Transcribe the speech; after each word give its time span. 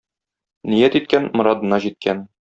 Ният 0.75 0.97
иткән- 1.01 1.29
морадына 1.41 1.81
җиткән. 1.87 2.27